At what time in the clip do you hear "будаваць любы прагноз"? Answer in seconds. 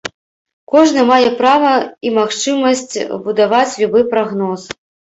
3.25-4.61